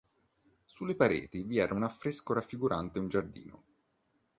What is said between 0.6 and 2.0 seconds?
Sulle pareti vi era un